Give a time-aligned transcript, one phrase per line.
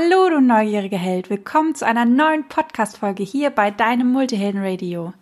[0.00, 1.28] Hallo, du neugierige Held.
[1.28, 5.12] Willkommen zu einer neuen Podcast-Folge hier bei deinem Multihelden Radio.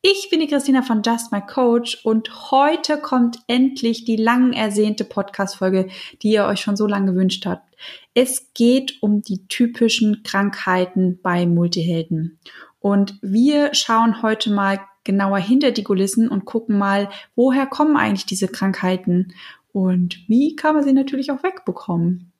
[0.00, 5.04] Ich bin die Christina von Just My Coach und heute kommt endlich die lang ersehnte
[5.04, 5.88] Podcast-Folge,
[6.22, 7.76] die ihr euch schon so lange gewünscht habt.
[8.14, 12.38] Es geht um die typischen Krankheiten bei Multihelden.
[12.80, 18.26] Und wir schauen heute mal genauer hinter die Kulissen und gucken mal, woher kommen eigentlich
[18.26, 19.34] diese Krankheiten
[19.72, 22.31] und wie kann man sie natürlich auch wegbekommen.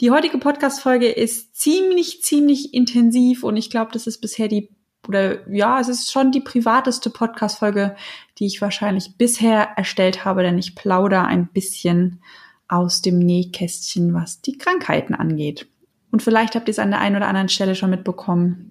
[0.00, 4.70] Die heutige Podcast-Folge ist ziemlich, ziemlich intensiv und ich glaube, das ist bisher die,
[5.08, 7.96] oder ja, es ist schon die privateste Podcast-Folge,
[8.38, 12.22] die ich wahrscheinlich bisher erstellt habe, denn ich plaudere ein bisschen
[12.68, 15.66] aus dem Nähkästchen, was die Krankheiten angeht.
[16.10, 18.70] Und vielleicht habt ihr es an der einen oder anderen Stelle schon mitbekommen.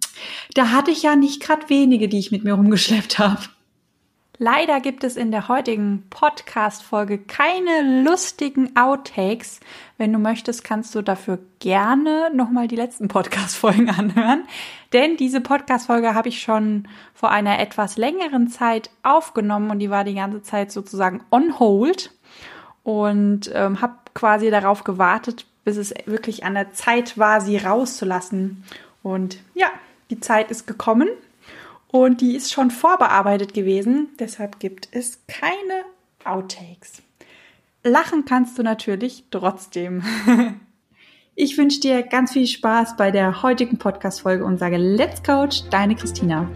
[0.53, 3.41] Da hatte ich ja nicht gerade wenige, die ich mit mir rumgeschleppt habe.
[4.37, 9.61] Leider gibt es in der heutigen Podcast-Folge keine lustigen Outtakes.
[9.97, 14.43] Wenn du möchtest, kannst du dafür gerne nochmal die letzten Podcast-Folgen anhören.
[14.91, 20.03] Denn diese Podcast-Folge habe ich schon vor einer etwas längeren Zeit aufgenommen und die war
[20.03, 22.11] die ganze Zeit sozusagen on hold
[22.83, 28.65] und ähm, habe quasi darauf gewartet, bis es wirklich an der Zeit war, sie rauszulassen.
[29.01, 29.67] Und ja,
[30.09, 31.07] die Zeit ist gekommen
[31.95, 34.09] und die ist schon vorbearbeitet gewesen.
[34.19, 35.85] Deshalb gibt es keine
[36.25, 37.01] Outtakes.
[37.83, 40.03] Lachen kannst du natürlich trotzdem.
[41.37, 45.93] Ich wünsche dir ganz viel Spaß bei der heutigen Podcast-Folge und sage Let's Coach, deine
[45.93, 46.49] Christina.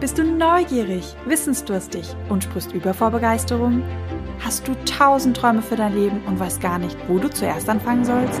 [0.00, 3.82] Bist du neugierig, wissensdurstig und sprichst über vor Begeisterung?
[4.42, 8.06] Hast du tausend Träume für dein Leben und weißt gar nicht, wo du zuerst anfangen
[8.06, 8.40] sollst?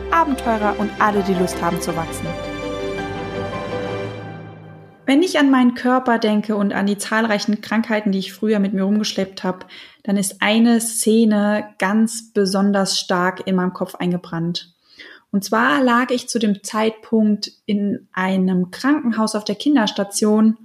[0.11, 2.27] Abenteurer und alle, die Lust haben zu wachsen.
[5.05, 8.73] Wenn ich an meinen Körper denke und an die zahlreichen Krankheiten, die ich früher mit
[8.73, 9.65] mir rumgeschleppt habe,
[10.03, 14.73] dann ist eine Szene ganz besonders stark in meinem Kopf eingebrannt.
[15.31, 20.57] Und zwar lag ich zu dem Zeitpunkt in einem Krankenhaus auf der Kinderstation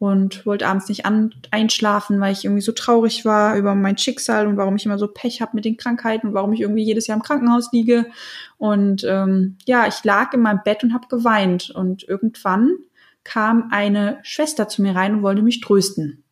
[0.00, 4.46] und wollte abends nicht an, einschlafen, weil ich irgendwie so traurig war über mein Schicksal
[4.46, 7.06] und warum ich immer so Pech habe mit den Krankheiten und warum ich irgendwie jedes
[7.06, 8.06] Jahr im Krankenhaus liege.
[8.56, 11.68] Und ähm, ja, ich lag in meinem Bett und habe geweint.
[11.68, 12.78] Und irgendwann
[13.24, 16.24] kam eine Schwester zu mir rein und wollte mich trösten.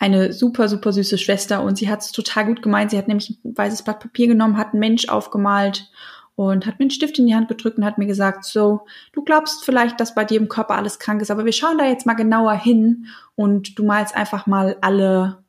[0.00, 2.90] Eine super, super süße Schwester und sie hat es total gut gemeint.
[2.90, 5.92] Sie hat nämlich ein weißes Blatt Papier genommen, hat einen Mensch aufgemalt
[6.34, 9.22] und hat mir einen Stift in die Hand gedrückt und hat mir gesagt, so, du
[9.22, 12.06] glaubst vielleicht, dass bei dir im Körper alles krank ist, aber wir schauen da jetzt
[12.06, 15.42] mal genauer hin und du malst einfach mal alle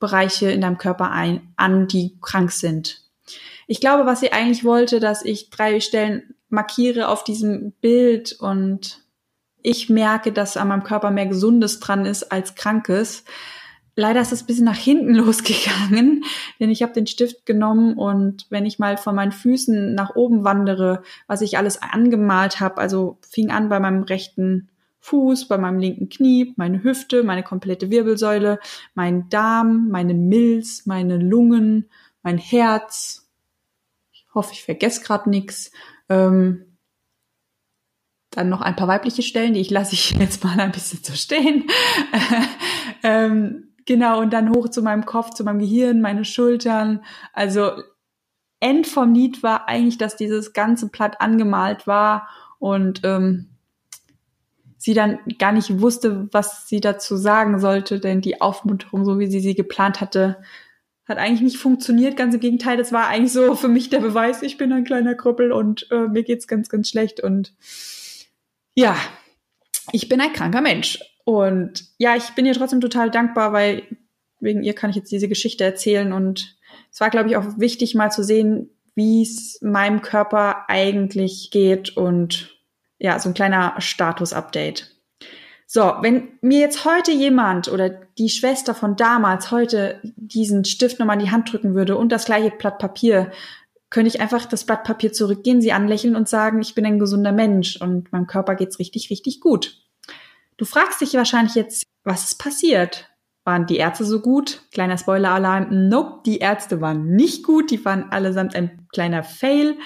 [0.00, 3.02] Bereiche in deinem Körper ein, an, die krank sind.
[3.66, 9.00] Ich glaube, was sie eigentlich wollte, dass ich drei Stellen markiere auf diesem Bild und
[9.62, 13.24] ich merke, dass an meinem Körper mehr Gesundes dran ist als Krankes.
[13.96, 16.24] Leider ist es ein bisschen nach hinten losgegangen,
[16.60, 20.44] denn ich habe den Stift genommen und wenn ich mal von meinen Füßen nach oben
[20.44, 24.68] wandere, was ich alles angemalt habe, also fing an bei meinem rechten
[25.00, 28.58] Fuß, bei meinem linken Knie, meine Hüfte, meine komplette Wirbelsäule,
[28.94, 31.90] mein Darm, meine Milz, meine Lungen,
[32.22, 33.28] mein Herz.
[34.12, 35.72] Ich hoffe, ich vergesse gerade nichts.
[36.08, 36.78] Ähm,
[38.30, 41.12] dann noch ein paar weibliche Stellen, die ich lasse ich jetzt mal ein bisschen so
[41.12, 41.68] stehen.
[43.02, 47.04] ähm, Genau, und dann hoch zu meinem Kopf, zu meinem Gehirn, meine Schultern.
[47.32, 47.72] Also
[48.60, 52.28] End vom Lied war eigentlich, dass dieses ganze Blatt angemalt war
[52.58, 53.50] und ähm,
[54.78, 59.26] sie dann gar nicht wusste, was sie dazu sagen sollte, denn die Aufmunterung, so wie
[59.26, 60.42] sie sie geplant hatte,
[61.06, 62.16] hat eigentlich nicht funktioniert.
[62.16, 65.14] Ganz im Gegenteil, das war eigentlich so für mich der Beweis, ich bin ein kleiner
[65.14, 67.54] Krüppel und äh, mir geht's ganz, ganz schlecht und
[68.74, 68.96] ja,
[69.92, 70.98] ich bin ein kranker Mensch.
[71.24, 73.82] Und ja, ich bin ihr trotzdem total dankbar, weil
[74.40, 76.12] wegen ihr kann ich jetzt diese Geschichte erzählen.
[76.12, 76.56] Und
[76.92, 81.96] es war, glaube ich, auch wichtig, mal zu sehen, wie es meinem Körper eigentlich geht
[81.96, 82.50] und
[82.98, 84.94] ja, so ein kleiner Status-Update.
[85.66, 91.18] So, wenn mir jetzt heute jemand oder die Schwester von damals heute diesen Stift nochmal
[91.18, 93.32] in die Hand drücken würde und das gleiche Blatt Papier,
[93.90, 97.32] könnte ich einfach das Blatt Papier zurückgehen, sie anlächeln und sagen, ich bin ein gesunder
[97.32, 99.83] Mensch und meinem Körper geht's richtig, richtig gut.
[100.56, 103.10] Du fragst dich wahrscheinlich jetzt, was ist passiert?
[103.44, 104.62] Waren die Ärzte so gut?
[104.72, 105.88] Kleiner Spoiler-Alarm.
[105.88, 107.70] Nope, die Ärzte waren nicht gut.
[107.70, 109.76] Die waren allesamt ein kleiner Fail.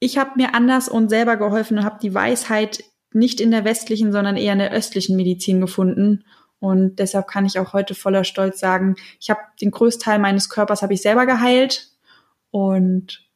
[0.00, 2.82] Ich habe mir anders und selber geholfen und habe die Weisheit
[3.12, 6.24] nicht in der westlichen, sondern eher in der östlichen Medizin gefunden.
[6.58, 10.48] Und deshalb kann ich auch heute voller Stolz sagen, ich habe den größten Teil meines
[10.48, 11.90] Körpers habe ich selber geheilt.
[12.50, 13.26] Und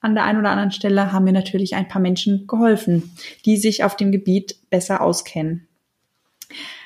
[0.00, 3.84] an der einen oder anderen Stelle haben mir natürlich ein paar Menschen geholfen, die sich
[3.84, 5.68] auf dem Gebiet besser auskennen.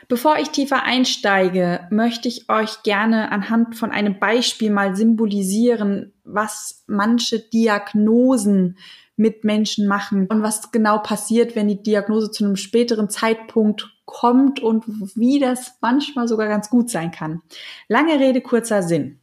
[0.09, 6.83] Bevor ich tiefer einsteige, möchte ich euch gerne anhand von einem Beispiel mal symbolisieren, was
[6.87, 8.79] manche Diagnosen
[9.17, 14.61] mit Menschen machen und was genau passiert, wenn die Diagnose zu einem späteren Zeitpunkt kommt
[14.61, 14.85] und
[15.17, 17.43] wie das manchmal sogar ganz gut sein kann.
[17.89, 19.21] Lange Rede, kurzer Sinn.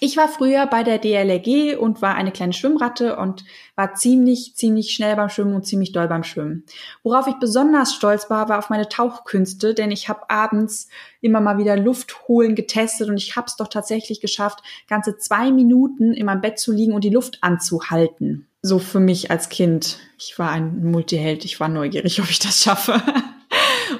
[0.00, 3.44] Ich war früher bei der DLRG und war eine kleine Schwimmratte und
[3.76, 6.64] war ziemlich, ziemlich schnell beim Schwimmen und ziemlich doll beim Schwimmen.
[7.04, 10.88] Worauf ich besonders stolz war, war auf meine Tauchkünste, denn ich habe abends
[11.20, 15.52] immer mal wieder Luft holen getestet und ich habe es doch tatsächlich geschafft, ganze zwei
[15.52, 18.48] Minuten in meinem Bett zu liegen und die Luft anzuhalten.
[18.62, 19.98] So für mich als Kind.
[20.18, 23.00] Ich war ein Multiheld, ich war neugierig, ob ich das schaffe.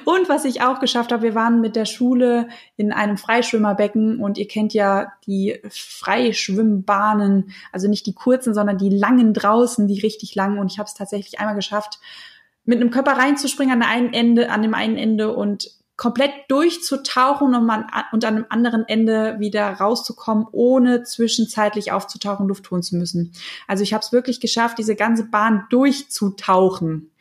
[0.05, 2.47] Und was ich auch geschafft habe, wir waren mit der Schule
[2.77, 8.89] in einem Freischwimmerbecken und ihr kennt ja die Freischwimmbahnen, also nicht die kurzen, sondern die
[8.89, 10.59] langen draußen, die richtig langen.
[10.59, 11.99] Und ich habe es tatsächlich einmal geschafft,
[12.65, 17.55] mit einem Körper reinzuspringen an, der einen Ende, an dem einen Ende und komplett durchzutauchen
[17.55, 22.95] und, man, und an einem anderen Ende wieder rauszukommen, ohne zwischenzeitlich aufzutauchen, Luft holen zu
[22.97, 23.31] müssen.
[23.67, 27.11] Also ich habe es wirklich geschafft, diese ganze Bahn durchzutauchen.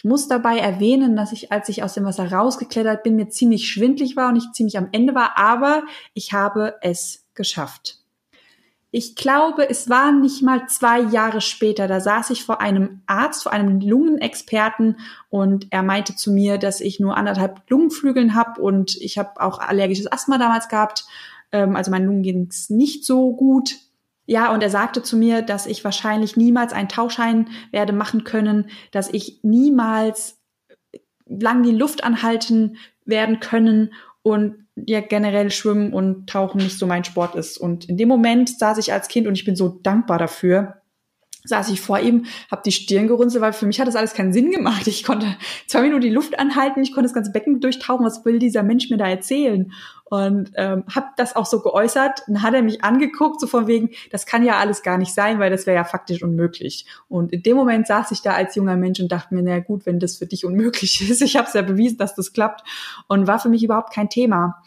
[0.00, 3.68] Ich muss dabei erwähnen, dass ich, als ich aus dem Wasser rausgeklettert bin, mir ziemlich
[3.68, 5.82] schwindlig war und ich ziemlich am Ende war, aber
[6.14, 7.98] ich habe es geschafft.
[8.90, 13.42] Ich glaube, es waren nicht mal zwei Jahre später, da saß ich vor einem Arzt,
[13.42, 14.96] vor einem Lungenexperten
[15.28, 19.58] und er meinte zu mir, dass ich nur anderthalb Lungenflügeln habe und ich habe auch
[19.58, 21.04] allergisches Asthma damals gehabt.
[21.52, 23.76] Ähm, also meinen Lungen ging es nicht so gut.
[24.30, 28.70] Ja, und er sagte zu mir, dass ich wahrscheinlich niemals einen Tauschschein werde machen können,
[28.92, 30.40] dass ich niemals
[31.26, 33.92] lang die Luft anhalten werden können
[34.22, 37.58] und ja generell Schwimmen und Tauchen nicht so mein Sport ist.
[37.58, 40.79] Und in dem Moment saß ich als Kind und ich bin so dankbar dafür,
[41.44, 44.32] saß ich vor ihm, habe die Stirn gerunzelt, weil für mich hat das alles keinen
[44.32, 44.86] Sinn gemacht.
[44.86, 45.26] Ich konnte
[45.66, 48.04] zwei Minuten die Luft anhalten, ich konnte das ganze Becken durchtauchen.
[48.04, 49.72] Was will dieser Mensch mir da erzählen?
[50.04, 52.22] Und ähm, habe das auch so geäußert.
[52.26, 55.38] Dann hat er mich angeguckt, so von wegen, das kann ja alles gar nicht sein,
[55.38, 56.86] weil das wäre ja faktisch unmöglich.
[57.08, 59.86] Und in dem Moment saß ich da als junger Mensch und dachte mir, na gut,
[59.86, 62.62] wenn das für dich unmöglich ist, ich habe es ja bewiesen, dass das klappt
[63.06, 64.62] und war für mich überhaupt kein Thema.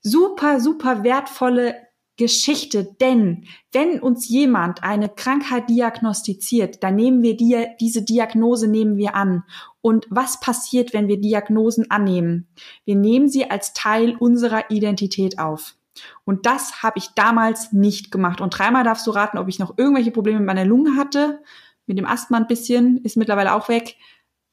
[0.00, 1.74] Super, super wertvolle
[2.18, 8.96] Geschichte, denn wenn uns jemand eine Krankheit diagnostiziert, dann nehmen wir die, diese Diagnose nehmen
[8.96, 9.44] wir an.
[9.80, 12.48] Und was passiert, wenn wir Diagnosen annehmen?
[12.84, 15.76] Wir nehmen sie als Teil unserer Identität auf.
[16.24, 18.40] Und das habe ich damals nicht gemacht.
[18.40, 21.40] Und dreimal darfst du raten, ob ich noch irgendwelche Probleme mit meiner Lunge hatte.
[21.86, 23.96] Mit dem Asthma ein bisschen, ist mittlerweile auch weg.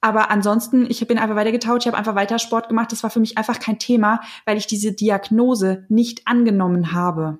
[0.02, 2.92] Aber ansonsten, ich bin einfach weitergetaut, ich habe einfach weiter Sport gemacht.
[2.92, 7.40] Das war für mich einfach kein Thema, weil ich diese Diagnose nicht angenommen habe.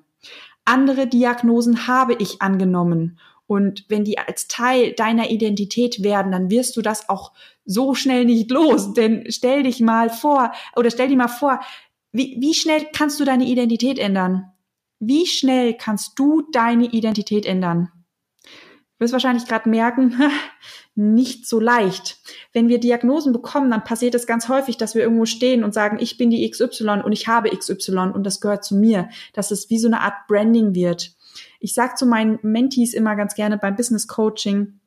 [0.66, 3.18] Andere Diagnosen habe ich angenommen.
[3.46, 7.32] Und wenn die als Teil deiner Identität werden, dann wirst du das auch
[7.64, 8.92] so schnell nicht los.
[8.94, 11.60] Denn stell dich mal vor, oder stell dir mal vor,
[12.12, 14.52] wie, wie schnell kannst du deine Identität ändern?
[14.98, 17.90] Wie schnell kannst du deine Identität ändern?
[18.42, 20.20] Du wirst wahrscheinlich gerade merken,
[20.96, 22.18] nicht so leicht.
[22.52, 25.98] Wenn wir Diagnosen bekommen, dann passiert es ganz häufig, dass wir irgendwo stehen und sagen,
[26.00, 29.70] ich bin die XY und ich habe XY und das gehört zu mir, dass es
[29.70, 31.12] wie so eine Art Branding wird.
[31.60, 34.80] Ich sage zu meinen Mentees immer ganz gerne beim Business Coaching,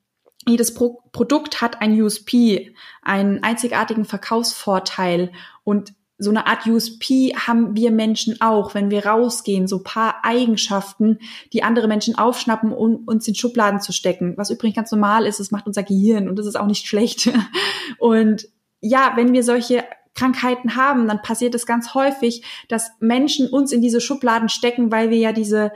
[0.48, 5.32] jedes Pro Produkt hat ein USP, einen einzigartigen Verkaufsvorteil
[5.64, 11.20] und so eine Art USP haben wir Menschen auch, wenn wir rausgehen, so paar Eigenschaften,
[11.54, 14.34] die andere Menschen aufschnappen, um uns in Schubladen zu stecken.
[14.36, 17.32] Was übrigens ganz normal ist, das macht unser Gehirn und das ist auch nicht schlecht.
[17.98, 18.48] Und
[18.82, 19.84] ja, wenn wir solche
[20.14, 25.10] Krankheiten haben, dann passiert es ganz häufig, dass Menschen uns in diese Schubladen stecken, weil
[25.10, 25.72] wir ja diese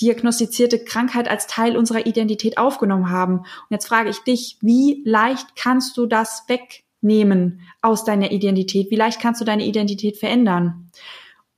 [0.00, 3.38] diagnostizierte Krankheit als Teil unserer Identität aufgenommen haben.
[3.38, 8.90] Und jetzt frage ich dich, wie leicht kannst du das weg nehmen aus deiner Identität?
[8.90, 10.90] Wie leicht kannst du deine Identität verändern?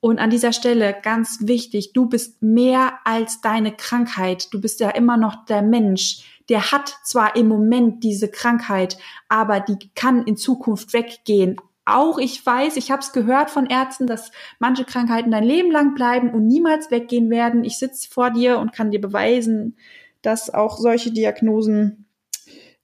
[0.00, 4.52] Und an dieser Stelle ganz wichtig, du bist mehr als deine Krankheit.
[4.52, 6.40] Du bist ja immer noch der Mensch.
[6.49, 8.97] Der hat zwar im Moment diese Krankheit,
[9.28, 11.57] aber die kann in Zukunft weggehen.
[11.85, 15.95] Auch ich weiß, ich habe es gehört von Ärzten, dass manche Krankheiten dein Leben lang
[15.95, 17.64] bleiben und niemals weggehen werden.
[17.64, 19.76] Ich sitze vor dir und kann dir beweisen,
[20.23, 22.07] dass auch solche Diagnosen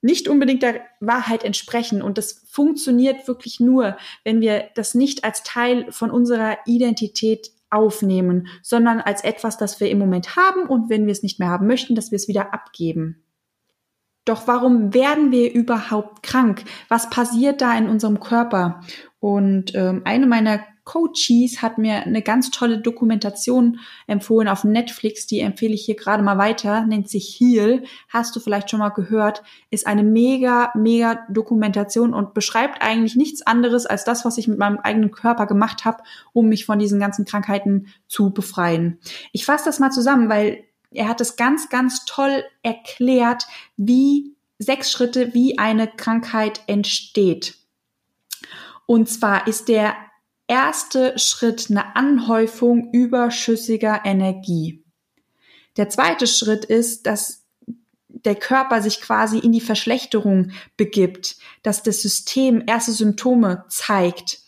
[0.05, 2.03] nicht unbedingt der Wahrheit entsprechen.
[2.03, 8.47] Und das funktioniert wirklich nur, wenn wir das nicht als Teil von unserer Identität aufnehmen,
[8.61, 11.65] sondern als etwas, das wir im Moment haben und wenn wir es nicht mehr haben
[11.65, 13.24] möchten, dass wir es wieder abgeben.
[14.25, 16.63] Doch warum werden wir überhaupt krank?
[16.89, 18.81] Was passiert da in unserem Körper?
[19.19, 25.39] Und ähm, eine meiner Coaches hat mir eine ganz tolle Dokumentation empfohlen auf Netflix, die
[25.39, 29.43] empfehle ich hier gerade mal weiter, nennt sich Heal, hast du vielleicht schon mal gehört,
[29.71, 34.59] ist eine mega, mega Dokumentation und beschreibt eigentlich nichts anderes als das, was ich mit
[34.59, 36.03] meinem eigenen Körper gemacht habe,
[36.33, 38.99] um mich von diesen ganzen Krankheiten zu befreien.
[39.31, 40.65] Ich fasse das mal zusammen, weil
[40.95, 43.45] er hat es ganz, ganz toll erklärt,
[43.77, 47.55] wie sechs Schritte, wie eine Krankheit entsteht.
[48.85, 49.95] Und zwar ist der
[50.47, 54.83] erste Schritt eine Anhäufung überschüssiger Energie.
[55.77, 57.43] Der zweite Schritt ist, dass
[58.07, 64.39] der Körper sich quasi in die Verschlechterung begibt, dass das System erste Symptome zeigt.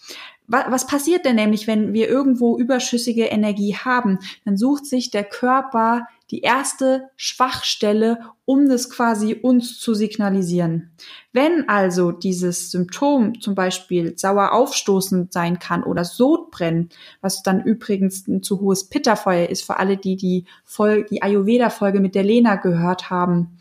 [0.50, 4.20] Was passiert denn nämlich, wenn wir irgendwo überschüssige Energie haben?
[4.46, 10.91] Dann sucht sich der Körper die erste Schwachstelle, um das quasi uns zu signalisieren.
[11.31, 16.89] Wenn also dieses Symptom zum Beispiel sauer aufstoßend sein kann oder Sodbrennen,
[17.22, 22.00] was dann übrigens ein zu hohes Pitterfeuer ist für alle, die die, Folge, die Ayurveda-Folge
[22.00, 23.57] mit der Lena gehört haben.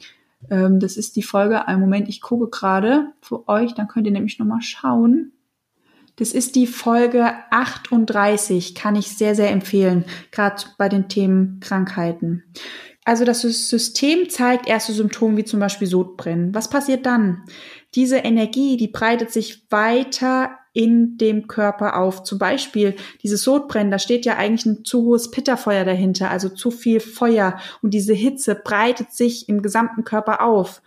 [0.50, 4.12] Ähm, das ist die Folge, einen Moment, ich gucke gerade für euch, dann könnt ihr
[4.12, 5.32] nämlich nochmal schauen.
[6.16, 12.42] Das ist die Folge 38, kann ich sehr, sehr empfehlen, gerade bei den Themen Krankheiten.
[13.04, 16.54] Also das System zeigt erste Symptome wie zum Beispiel Sodbrennen.
[16.54, 17.44] Was passiert dann?
[17.94, 22.24] Diese Energie, die breitet sich weiter in dem Körper auf.
[22.24, 26.70] Zum Beispiel dieses Sodbrennen, da steht ja eigentlich ein zu hohes Pitterfeuer dahinter, also zu
[26.70, 30.82] viel Feuer und diese Hitze breitet sich im gesamten Körper auf.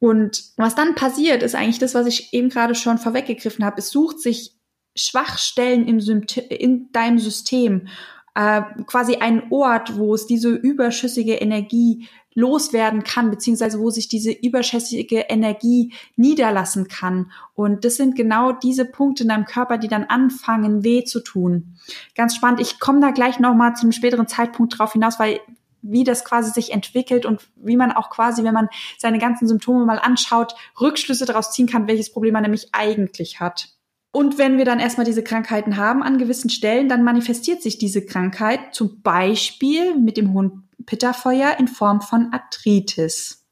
[0.00, 3.78] Und was dann passiert, ist eigentlich das, was ich eben gerade schon vorweggegriffen habe.
[3.78, 4.56] Es sucht sich
[4.94, 7.88] Schwachstellen im in deinem System,
[8.34, 14.32] äh, quasi ein Ort, wo es diese überschüssige Energie loswerden kann, beziehungsweise wo sich diese
[14.32, 17.30] überschüssige Energie niederlassen kann.
[17.54, 21.76] Und das sind genau diese Punkte in deinem Körper, die dann anfangen, weh zu tun.
[22.14, 22.60] Ganz spannend.
[22.60, 25.40] Ich komme da gleich nochmal zum späteren Zeitpunkt drauf hinaus, weil
[25.82, 28.68] wie das quasi sich entwickelt und wie man auch quasi, wenn man
[28.98, 33.68] seine ganzen Symptome mal anschaut, Rückschlüsse daraus ziehen kann, welches Problem man nämlich eigentlich hat.
[34.12, 38.04] Und wenn wir dann erstmal diese Krankheiten haben an gewissen Stellen, dann manifestiert sich diese
[38.04, 43.42] Krankheit zum Beispiel mit dem hohen Pitterfeuer in Form von Arthritis.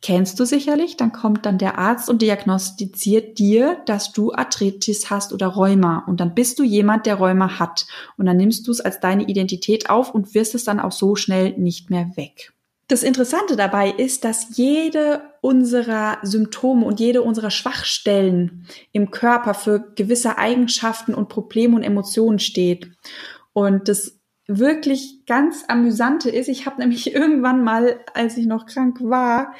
[0.00, 5.32] Kennst du sicherlich, dann kommt dann der Arzt und diagnostiziert dir, dass du Arthritis hast
[5.32, 6.02] oder Rheuma.
[6.08, 7.86] Und dann bist du jemand, der Rheuma hat.
[8.16, 11.14] Und dann nimmst du es als deine Identität auf und wirst es dann auch so
[11.14, 12.51] schnell nicht mehr weg.
[12.92, 19.94] Das Interessante dabei ist, dass jede unserer Symptome und jede unserer Schwachstellen im Körper für
[19.94, 22.90] gewisse Eigenschaften und Probleme und Emotionen steht.
[23.54, 28.98] Und das wirklich ganz amüsante ist, ich habe nämlich irgendwann mal, als ich noch krank
[29.00, 29.54] war,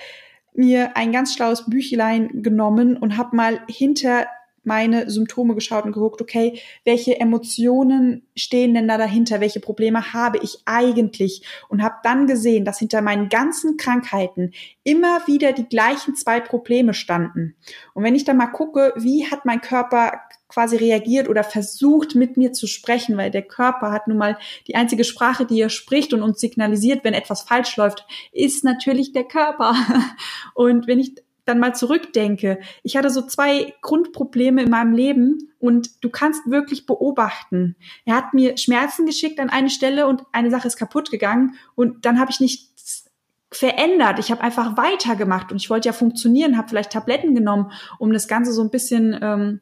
[0.52, 4.26] mir ein ganz schlaues Büchlein genommen und habe mal hinter
[4.64, 10.38] meine Symptome geschaut und geguckt, okay, welche Emotionen stehen denn da dahinter, welche Probleme habe
[10.38, 14.52] ich eigentlich und habe dann gesehen, dass hinter meinen ganzen Krankheiten
[14.84, 17.56] immer wieder die gleichen zwei Probleme standen.
[17.94, 20.20] Und wenn ich dann mal gucke, wie hat mein Körper
[20.52, 24.74] quasi reagiert oder versucht mit mir zu sprechen, weil der Körper hat nun mal die
[24.74, 29.24] einzige Sprache, die er spricht und uns signalisiert, wenn etwas falsch läuft, ist natürlich der
[29.24, 29.74] Körper.
[30.54, 31.14] Und wenn ich
[31.44, 36.86] dann mal zurückdenke, ich hatte so zwei Grundprobleme in meinem Leben und du kannst wirklich
[36.86, 37.76] beobachten.
[38.04, 42.04] Er hat mir Schmerzen geschickt an eine Stelle und eine Sache ist kaputt gegangen und
[42.04, 43.10] dann habe ich nichts
[43.50, 44.18] verändert.
[44.18, 48.28] Ich habe einfach weitergemacht und ich wollte ja funktionieren, habe vielleicht Tabletten genommen, um das
[48.28, 49.60] Ganze so ein bisschen ähm,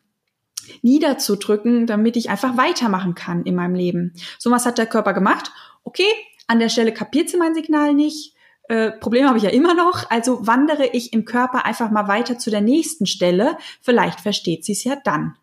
[0.83, 4.13] niederzudrücken, damit ich einfach weitermachen kann in meinem Leben.
[4.39, 5.51] So was hat der Körper gemacht.
[5.83, 6.07] Okay,
[6.47, 8.35] an der Stelle kapiert sie mein Signal nicht
[8.71, 12.39] äh, Problem habe ich ja immer noch, also wandere ich im Körper einfach mal weiter
[12.39, 13.59] zu der nächsten Stelle.
[13.83, 15.35] Vielleicht versteht sie es ja dann.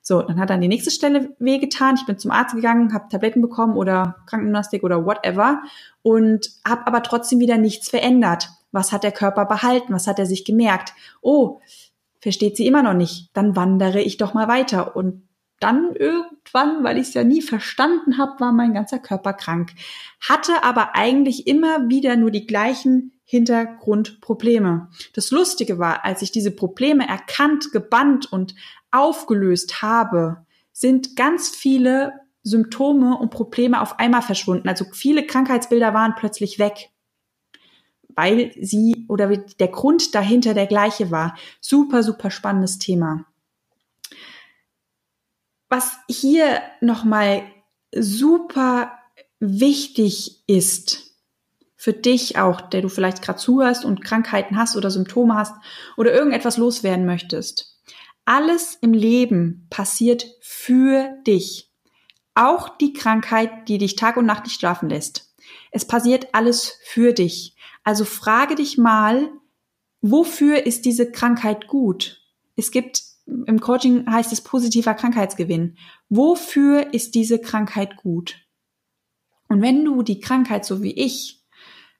[0.00, 1.96] So, dann hat dann die nächste Stelle wehgetan.
[1.96, 5.62] Ich bin zum Arzt gegangen, habe Tabletten bekommen oder Krankengymnastik oder whatever
[6.00, 8.48] und habe aber trotzdem wieder nichts verändert.
[8.72, 9.92] Was hat der Körper behalten?
[9.92, 10.94] Was hat er sich gemerkt?
[11.20, 11.60] Oh,
[12.22, 13.28] versteht sie immer noch nicht.
[13.34, 15.28] Dann wandere ich doch mal weiter und
[15.60, 19.72] dann irgendwann, weil ich es ja nie verstanden habe, war mein ganzer Körper krank.
[20.20, 24.88] Hatte aber eigentlich immer wieder nur die gleichen Hintergrundprobleme.
[25.14, 28.54] Das Lustige war, als ich diese Probleme erkannt, gebannt und
[28.90, 34.68] aufgelöst habe, sind ganz viele Symptome und Probleme auf einmal verschwunden.
[34.68, 36.90] Also viele Krankheitsbilder waren plötzlich weg,
[38.08, 41.36] weil sie oder der Grund dahinter der gleiche war.
[41.60, 43.26] Super, super spannendes Thema.
[45.70, 47.44] Was hier nochmal
[47.94, 48.98] super
[49.38, 51.14] wichtig ist
[51.76, 55.54] für dich auch, der du vielleicht gerade zuhörst und Krankheiten hast oder Symptome hast
[55.96, 57.78] oder irgendetwas loswerden möchtest.
[58.26, 61.70] Alles im Leben passiert für dich.
[62.34, 65.34] Auch die Krankheit, die dich Tag und Nacht nicht schlafen lässt.
[65.70, 67.56] Es passiert alles für dich.
[67.82, 69.30] Also frage dich mal,
[70.02, 72.20] wofür ist diese Krankheit gut?
[72.56, 73.02] Es gibt
[73.46, 75.76] im Coaching heißt es positiver Krankheitsgewinn.
[76.08, 78.36] Wofür ist diese Krankheit gut?
[79.48, 81.42] Und wenn du die Krankheit so wie ich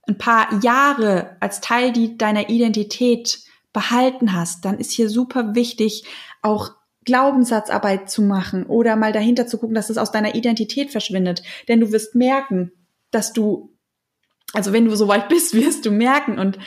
[0.07, 3.41] ein paar Jahre als Teil deiner Identität
[3.73, 6.05] behalten hast, dann ist hier super wichtig,
[6.43, 6.73] auch
[7.05, 11.43] Glaubenssatzarbeit zu machen oder mal dahinter zu gucken, dass es aus deiner Identität verschwindet.
[11.69, 12.73] Denn du wirst merken,
[13.11, 13.77] dass du,
[14.53, 16.59] also wenn du so weit bist, wirst du merken und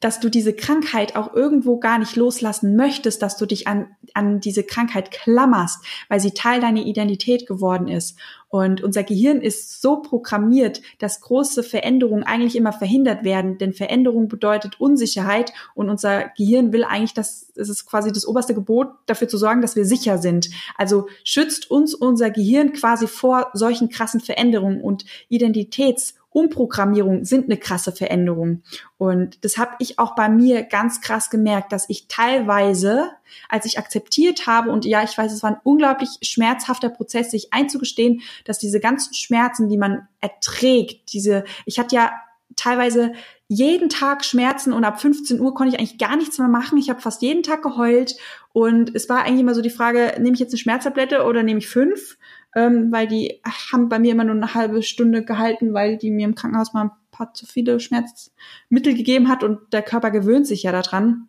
[0.00, 4.40] dass du diese Krankheit auch irgendwo gar nicht loslassen möchtest, dass du dich an, an
[4.40, 8.18] diese Krankheit klammerst, weil sie Teil deiner Identität geworden ist.
[8.48, 14.26] Und unser Gehirn ist so programmiert, dass große Veränderungen eigentlich immer verhindert werden, denn Veränderung
[14.26, 19.28] bedeutet Unsicherheit und unser Gehirn will eigentlich, dass es ist quasi das oberste Gebot, dafür
[19.28, 20.50] zu sorgen, dass wir sicher sind.
[20.76, 27.58] Also schützt uns unser Gehirn quasi vor solchen krassen Veränderungen und Identitäts Umprogrammierung sind eine
[27.58, 28.62] krasse Veränderung.
[28.98, 33.10] Und das habe ich auch bei mir ganz krass gemerkt, dass ich teilweise,
[33.48, 37.52] als ich akzeptiert habe, und ja, ich weiß, es war ein unglaublich schmerzhafter Prozess, sich
[37.52, 42.12] einzugestehen, dass diese ganzen Schmerzen, die man erträgt, diese, ich hatte ja
[42.56, 43.12] teilweise
[43.48, 46.78] jeden Tag Schmerzen und ab 15 Uhr konnte ich eigentlich gar nichts mehr machen.
[46.78, 48.14] Ich habe fast jeden Tag geheult
[48.52, 51.58] und es war eigentlich immer so die Frage, nehme ich jetzt eine Schmerztablette oder nehme
[51.58, 52.16] ich fünf?
[52.54, 56.24] Ähm, weil die haben bei mir immer nur eine halbe Stunde gehalten, weil die mir
[56.24, 60.64] im Krankenhaus mal ein paar zu viele Schmerzmittel gegeben hat und der Körper gewöhnt sich
[60.64, 61.28] ja daran.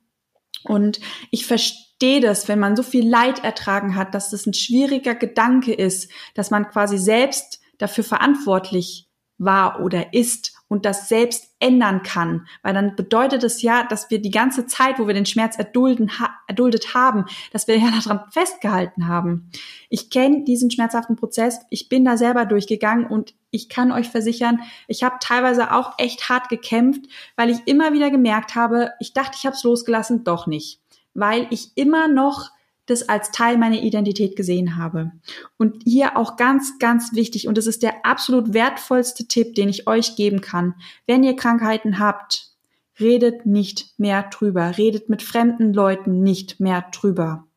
[0.63, 0.99] Und
[1.31, 5.73] ich verstehe das, wenn man so viel Leid ertragen hat, dass das ein schwieriger Gedanke
[5.73, 12.47] ist, dass man quasi selbst dafür verantwortlich war oder ist und das selbst ändern kann.
[12.63, 16.17] Weil dann bedeutet es ja, dass wir die ganze Zeit, wo wir den Schmerz erdulden,
[16.17, 19.51] ha erduldet haben, dass wir ja daran festgehalten haben.
[19.89, 21.59] Ich kenne diesen schmerzhaften Prozess.
[21.71, 26.29] Ich bin da selber durchgegangen und ich kann euch versichern, ich habe teilweise auch echt
[26.29, 27.01] hart gekämpft,
[27.35, 30.79] weil ich immer wieder gemerkt habe, ich dachte, ich habe es losgelassen, doch nicht.
[31.13, 32.49] Weil ich immer noch
[32.91, 35.11] das als Teil meiner Identität gesehen habe.
[35.57, 39.87] Und hier auch ganz, ganz wichtig, und das ist der absolut wertvollste Tipp, den ich
[39.87, 40.75] euch geben kann.
[41.07, 42.51] Wenn ihr Krankheiten habt,
[42.99, 44.77] redet nicht mehr drüber.
[44.77, 47.47] Redet mit fremden Leuten nicht mehr drüber.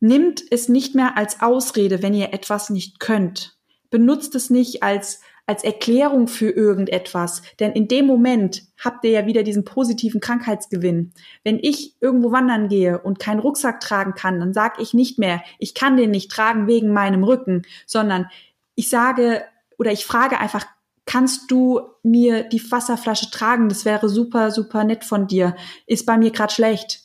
[0.00, 3.56] Nimmt es nicht mehr als Ausrede, wenn ihr etwas nicht könnt.
[3.90, 7.42] Benutzt es nicht als als Erklärung für irgendetwas.
[7.58, 11.12] Denn in dem Moment habt ihr ja wieder diesen positiven Krankheitsgewinn.
[11.42, 15.42] Wenn ich irgendwo wandern gehe und keinen Rucksack tragen kann, dann sage ich nicht mehr,
[15.58, 18.28] ich kann den nicht tragen wegen meinem Rücken, sondern
[18.74, 19.42] ich sage
[19.78, 20.64] oder ich frage einfach,
[21.06, 23.68] kannst du mir die Wasserflasche tragen?
[23.68, 25.56] Das wäre super, super nett von dir.
[25.86, 27.00] Ist bei mir gerade schlecht.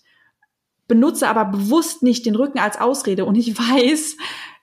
[0.88, 3.26] Benutze aber bewusst nicht den Rücken als Ausrede.
[3.26, 4.16] Und ich weiß,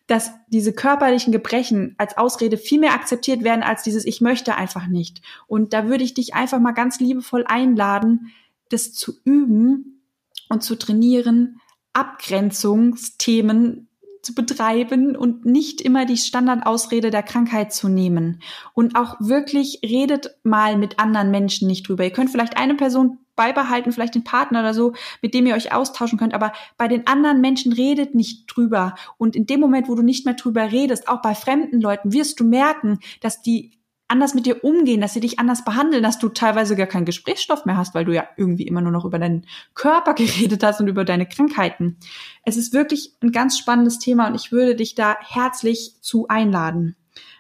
[0.07, 4.87] dass diese körperlichen Gebrechen als Ausrede viel mehr akzeptiert werden als dieses Ich möchte einfach
[4.87, 5.23] nicht.
[5.47, 8.33] Und da würde ich dich einfach mal ganz liebevoll einladen,
[8.69, 10.03] das zu üben
[10.51, 11.61] und zu trainieren,
[11.95, 13.89] Abgrenzungsthemen
[14.21, 18.41] zu betreiben und nicht immer die Standardausrede der Krankheit zu nehmen.
[18.73, 22.05] Und auch wirklich redet mal mit anderen Menschen nicht drüber.
[22.05, 25.73] Ihr könnt vielleicht eine Person beibehalten, vielleicht den Partner oder so, mit dem ihr euch
[25.73, 28.95] austauschen könnt, aber bei den anderen Menschen redet nicht drüber.
[29.19, 32.41] Und in dem Moment, wo du nicht mehr drüber redest, auch bei fremden Leuten, wirst
[32.41, 33.73] du merken, dass die
[34.09, 37.65] anders mit dir umgehen, dass sie dich anders behandeln, dass du teilweise gar keinen Gesprächsstoff
[37.65, 40.89] mehr hast, weil du ja irgendwie immer nur noch über deinen Körper geredet hast und
[40.89, 41.99] über deine Krankheiten.
[42.45, 46.97] Es ist wirklich ein ganz spannendes Thema und ich würde dich da herzlich zu einladen,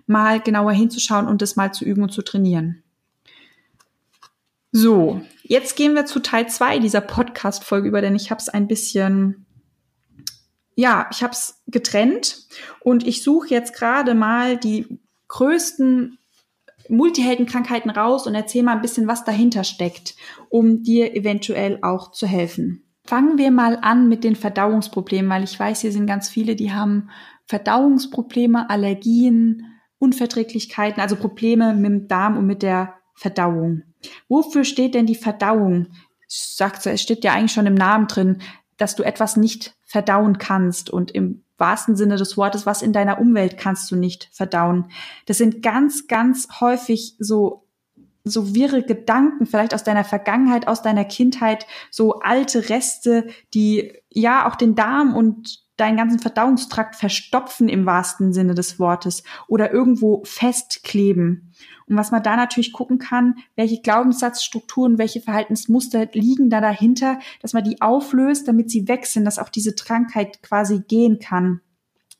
[0.06, 2.82] mal genauer hinzuschauen und das mal zu üben und zu trainieren.
[4.72, 8.66] So, jetzt gehen wir zu Teil zwei dieser Podcast-Folge über, denn ich habe es ein
[8.66, 9.46] bisschen,
[10.74, 12.48] ja, ich habe es getrennt
[12.80, 16.18] und ich suche jetzt gerade mal die größten
[16.88, 20.16] Multiheldenkrankheiten raus und erzähle mal ein bisschen, was dahinter steckt,
[20.48, 22.82] um dir eventuell auch zu helfen.
[23.06, 26.72] Fangen wir mal an mit den Verdauungsproblemen, weil ich weiß, hier sind ganz viele, die
[26.72, 27.10] haben
[27.46, 29.66] Verdauungsprobleme, Allergien,
[29.98, 33.82] Unverträglichkeiten, also Probleme mit dem Darm und mit der Verdauung.
[34.28, 35.88] Wofür steht denn die Verdauung?
[36.28, 38.38] Sagt, es steht ja eigentlich schon im Namen drin,
[38.76, 43.20] dass du etwas nicht verdauen kannst und im wahrsten Sinne des Wortes, was in deiner
[43.20, 44.86] Umwelt kannst du nicht verdauen.
[45.26, 47.64] Das sind ganz, ganz häufig so
[48.24, 54.48] so wirre Gedanken, vielleicht aus deiner Vergangenheit, aus deiner Kindheit, so alte Reste, die ja
[54.48, 60.22] auch den Darm und deinen ganzen Verdauungstrakt verstopfen im wahrsten Sinne des Wortes oder irgendwo
[60.24, 61.52] festkleben.
[61.88, 67.52] Und was man da natürlich gucken kann, welche Glaubenssatzstrukturen, welche Verhaltensmuster liegen da dahinter, dass
[67.52, 71.60] man die auflöst, damit sie weg sind, dass auch diese Krankheit quasi gehen kann.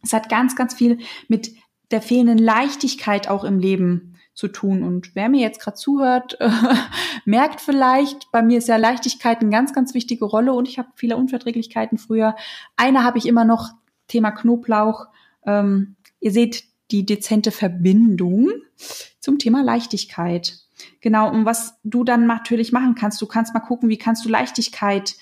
[0.02, 0.98] Es hat ganz, ganz viel
[1.28, 1.52] mit
[1.90, 4.82] der fehlenden Leichtigkeit auch im Leben zu tun.
[4.82, 6.38] Und wer mir jetzt gerade zuhört,
[7.24, 10.88] merkt vielleicht, bei mir ist ja Leichtigkeit eine ganz, ganz wichtige Rolle und ich habe
[10.96, 12.34] viele Unverträglichkeiten früher.
[12.76, 13.70] Eine habe ich immer noch,
[14.08, 15.06] Thema Knoblauch.
[15.46, 18.50] Ähm, ihr seht die dezente Verbindung
[19.24, 20.58] zum Thema Leichtigkeit.
[21.00, 24.28] Genau, und was du dann natürlich machen kannst, du kannst mal gucken, wie kannst du
[24.28, 25.16] Leichtigkeit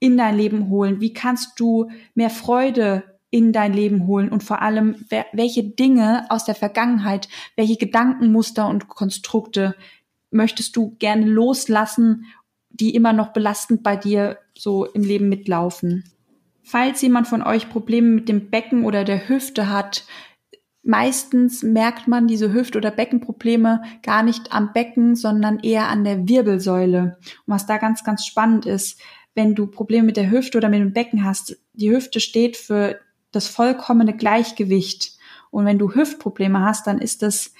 [0.00, 1.00] in dein Leben holen?
[1.00, 6.44] Wie kannst du mehr Freude in dein Leben holen und vor allem, welche Dinge aus
[6.44, 9.74] der Vergangenheit, welche Gedankenmuster und Konstrukte
[10.30, 12.26] möchtest du gerne loslassen,
[12.70, 16.04] die immer noch belastend bei dir so im Leben mitlaufen.
[16.62, 20.04] Falls jemand von euch Probleme mit dem Becken oder der Hüfte hat,
[20.86, 26.28] meistens merkt man diese Hüft- oder Beckenprobleme gar nicht am Becken, sondern eher an der
[26.28, 27.18] Wirbelsäule.
[27.20, 29.00] Und was da ganz, ganz spannend ist,
[29.34, 32.98] wenn du Probleme mit der Hüfte oder mit dem Becken hast, die Hüfte steht für
[33.32, 35.12] das vollkommene Gleichgewicht.
[35.50, 37.52] Und wenn du Hüftprobleme hast, dann ist es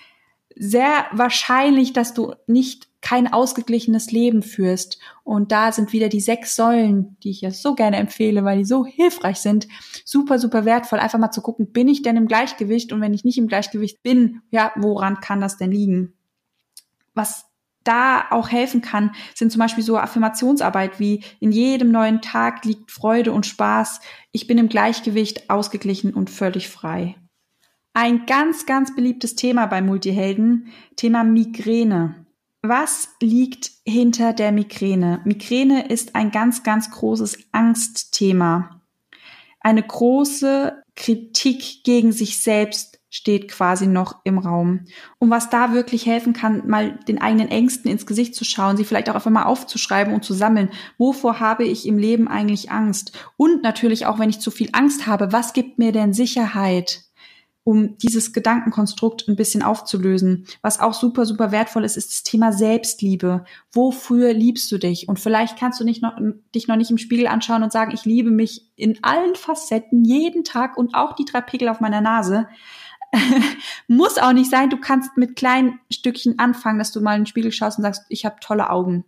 [0.58, 4.98] sehr wahrscheinlich, dass du nicht kein ausgeglichenes Leben führst.
[5.22, 8.64] Und da sind wieder die sechs Säulen, die ich ja so gerne empfehle, weil die
[8.64, 9.68] so hilfreich sind,
[10.04, 10.98] super, super wertvoll.
[10.98, 12.92] Einfach mal zu gucken, bin ich denn im Gleichgewicht?
[12.92, 16.14] Und wenn ich nicht im Gleichgewicht bin, ja, woran kann das denn liegen?
[17.14, 17.44] Was
[17.84, 22.90] da auch helfen kann, sind zum Beispiel so Affirmationsarbeit wie in jedem neuen Tag liegt
[22.90, 24.00] Freude und Spaß.
[24.32, 27.14] Ich bin im Gleichgewicht, ausgeglichen und völlig frei.
[27.98, 32.26] Ein ganz, ganz beliebtes Thema bei Multihelden, Thema Migräne.
[32.60, 35.22] Was liegt hinter der Migräne?
[35.24, 38.82] Migräne ist ein ganz, ganz großes Angstthema.
[39.60, 44.84] Eine große Kritik gegen sich selbst steht quasi noch im Raum.
[45.18, 48.84] Und was da wirklich helfen kann, mal den eigenen Ängsten ins Gesicht zu schauen, sie
[48.84, 50.68] vielleicht auch einfach mal aufzuschreiben und zu sammeln.
[50.98, 53.18] Wovor habe ich im Leben eigentlich Angst?
[53.38, 57.05] Und natürlich auch, wenn ich zu viel Angst habe, was gibt mir denn Sicherheit?
[57.66, 60.46] Um dieses Gedankenkonstrukt ein bisschen aufzulösen.
[60.62, 63.44] Was auch super, super wertvoll ist, ist das Thema Selbstliebe.
[63.72, 65.08] Wofür liebst du dich?
[65.08, 66.16] Und vielleicht kannst du nicht noch,
[66.54, 70.44] dich noch nicht im Spiegel anschauen und sagen, ich liebe mich in allen Facetten, jeden
[70.44, 72.46] Tag und auch die drei Pickel auf meiner Nase.
[73.88, 74.70] Muss auch nicht sein.
[74.70, 78.04] Du kannst mit kleinen Stückchen anfangen, dass du mal in den Spiegel schaust und sagst,
[78.10, 79.04] ich habe tolle Augen.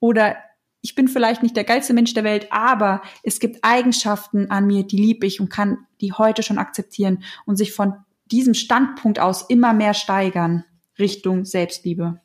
[0.00, 0.34] Oder
[0.82, 4.86] ich bin vielleicht nicht der geilste Mensch der Welt, aber es gibt Eigenschaften an mir,
[4.86, 7.94] die liebe ich und kann die heute schon akzeptieren und sich von
[8.26, 10.64] diesem Standpunkt aus immer mehr steigern
[10.98, 12.20] Richtung Selbstliebe.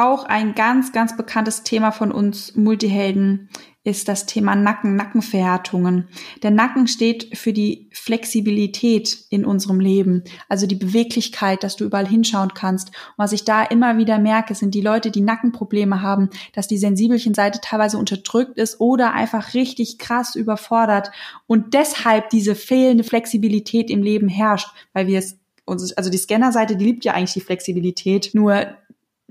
[0.00, 3.50] Auch ein ganz, ganz bekanntes Thema von uns Multihelden
[3.84, 6.08] ist das Thema Nacken, Nackenverhärtungen.
[6.42, 12.08] Der Nacken steht für die Flexibilität in unserem Leben, also die Beweglichkeit, dass du überall
[12.08, 12.88] hinschauen kannst.
[12.88, 16.78] Und was ich da immer wieder merke, sind die Leute, die Nackenprobleme haben, dass die
[16.78, 21.10] sensibelchen Seite teilweise unterdrückt ist oder einfach richtig krass überfordert
[21.46, 25.36] und deshalb diese fehlende Flexibilität im Leben herrscht, weil wir es
[25.66, 28.66] also die Scannerseite, die liebt ja eigentlich die Flexibilität, nur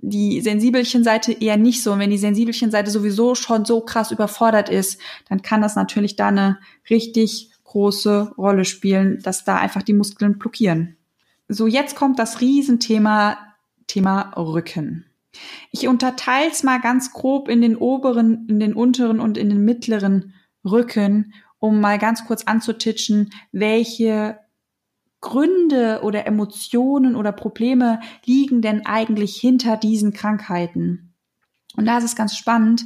[0.02, 1.94] die sensibelchen Seite eher nicht so.
[1.94, 6.16] Und wenn die sensibelchen Seite sowieso schon so krass überfordert ist, dann kann das natürlich
[6.16, 6.60] da eine
[6.90, 10.98] richtig große Rolle spielen, dass da einfach die Muskeln blockieren.
[11.48, 13.38] So, jetzt kommt das Riesenthema,
[13.88, 15.06] Thema Rücken.
[15.72, 19.64] Ich unterteile es mal ganz grob in den oberen, in den unteren und in den
[19.64, 20.34] mittleren
[20.66, 24.40] Rücken, um mal ganz kurz anzutitschen, welche
[25.22, 31.14] Gründe oder Emotionen oder Probleme liegen denn eigentlich hinter diesen Krankheiten?
[31.76, 32.86] Und da ist es ganz spannend.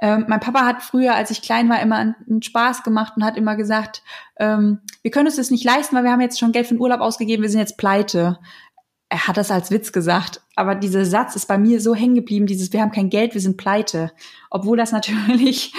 [0.00, 3.36] Ähm, mein Papa hat früher, als ich klein war, immer einen Spaß gemacht und hat
[3.36, 4.02] immer gesagt,
[4.38, 6.80] ähm, wir können uns das nicht leisten, weil wir haben jetzt schon Geld für den
[6.80, 8.38] Urlaub ausgegeben, wir sind jetzt pleite
[9.14, 12.46] er hat das als Witz gesagt, aber dieser Satz ist bei mir so hängen geblieben,
[12.46, 14.10] dieses wir haben kein Geld, wir sind pleite.
[14.50, 15.72] Obwohl das natürlich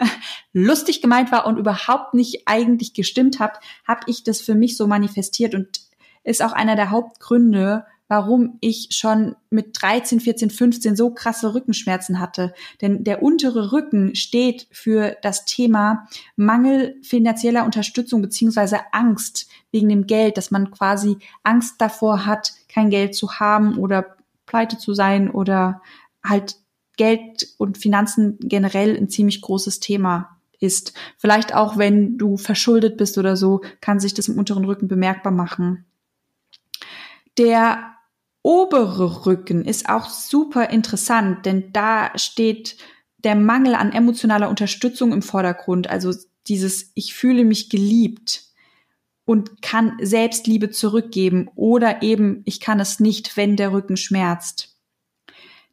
[0.54, 4.86] lustig gemeint war und überhaupt nicht eigentlich gestimmt hat, habe ich das für mich so
[4.86, 5.82] manifestiert und
[6.24, 12.20] ist auch einer der Hauptgründe, warum ich schon mit 13, 14, 15 so krasse Rückenschmerzen
[12.20, 12.54] hatte.
[12.80, 20.06] Denn der untere Rücken steht für das Thema Mangel finanzieller Unterstützung beziehungsweise Angst wegen dem
[20.06, 25.30] Geld, dass man quasi Angst davor hat, kein Geld zu haben oder pleite zu sein
[25.30, 25.82] oder
[26.24, 26.56] halt
[26.96, 30.92] Geld und Finanzen generell ein ziemlich großes Thema ist.
[31.16, 35.32] Vielleicht auch, wenn du verschuldet bist oder so, kann sich das im unteren Rücken bemerkbar
[35.32, 35.86] machen.
[37.38, 37.94] Der
[38.42, 42.76] obere Rücken ist auch super interessant, denn da steht
[43.18, 46.12] der Mangel an emotionaler Unterstützung im Vordergrund, also
[46.46, 48.47] dieses Ich fühle mich geliebt.
[49.28, 54.74] Und kann Selbstliebe zurückgeben oder eben ich kann es nicht, wenn der Rücken schmerzt.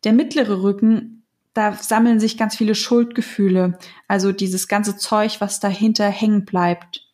[0.04, 6.10] Der mittlere Rücken, da sammeln sich ganz viele Schuldgefühle, also dieses ganze Zeug, was dahinter
[6.10, 7.05] hängen bleibt.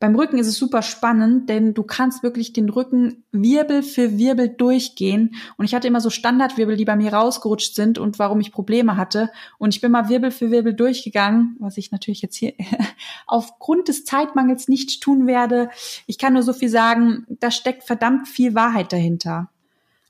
[0.00, 4.48] Beim Rücken ist es super spannend, denn du kannst wirklich den Rücken Wirbel für Wirbel
[4.48, 5.34] durchgehen.
[5.56, 8.96] Und ich hatte immer so Standardwirbel, die bei mir rausgerutscht sind und warum ich Probleme
[8.96, 9.30] hatte.
[9.58, 12.54] Und ich bin mal Wirbel für Wirbel durchgegangen, was ich natürlich jetzt hier
[13.26, 15.70] aufgrund des Zeitmangels nicht tun werde.
[16.06, 19.50] Ich kann nur so viel sagen, da steckt verdammt viel Wahrheit dahinter.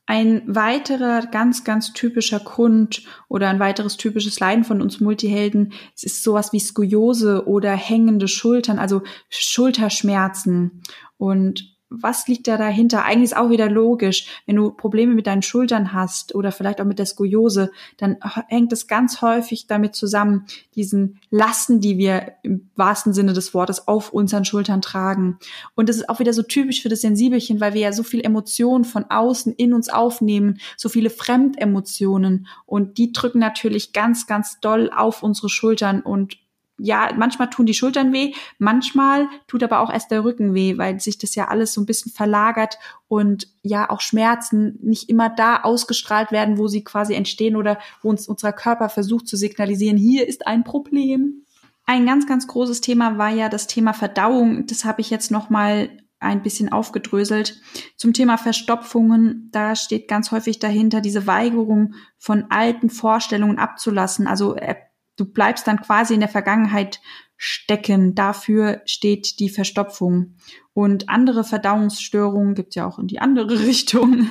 [0.06, 6.22] Ein weiterer ganz, ganz typischer Grund oder ein weiteres typisches Leiden von uns Multihelden ist
[6.22, 10.82] sowas wie Skoliose oder hängende Schultern, also Schulterschmerzen.
[11.16, 13.04] Und was liegt da dahinter?
[13.04, 14.26] Eigentlich ist auch wieder logisch.
[14.46, 18.16] Wenn du Probleme mit deinen Schultern hast oder vielleicht auch mit der Skoliose, dann
[18.48, 23.86] hängt es ganz häufig damit zusammen, diesen Lasten, die wir im wahrsten Sinne des Wortes
[23.86, 25.38] auf unseren Schultern tragen.
[25.74, 28.24] Und das ist auch wieder so typisch für das Sensibelchen, weil wir ja so viel
[28.24, 32.46] Emotionen von außen in uns aufnehmen, so viele Fremdemotionen.
[32.66, 36.36] Und die drücken natürlich ganz, ganz doll auf unsere Schultern und
[36.76, 40.98] ja, manchmal tun die Schultern weh, manchmal tut aber auch erst der Rücken weh, weil
[41.00, 45.62] sich das ja alles so ein bisschen verlagert und ja auch Schmerzen nicht immer da
[45.62, 50.26] ausgestrahlt werden, wo sie quasi entstehen oder wo uns unser Körper versucht zu signalisieren, hier
[50.26, 51.44] ist ein Problem.
[51.86, 54.66] Ein ganz, ganz großes Thema war ja das Thema Verdauung.
[54.66, 57.60] Das habe ich jetzt noch mal ein bisschen aufgedröselt.
[57.96, 64.26] Zum Thema Verstopfungen, da steht ganz häufig dahinter diese Weigerung von alten Vorstellungen abzulassen.
[64.26, 64.76] Also äh,
[65.16, 67.00] du bleibst dann quasi in der Vergangenheit
[67.36, 68.14] stecken.
[68.14, 70.34] Dafür steht die Verstopfung.
[70.72, 74.30] Und andere Verdauungsstörungen gibt ja auch in die andere Richtung.